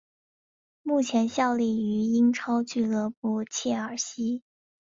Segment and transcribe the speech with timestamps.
[0.81, 4.41] 目前效力于英超俱乐部切尔西。